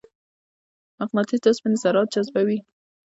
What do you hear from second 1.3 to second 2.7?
د اوسپنې ذرات جذبوي.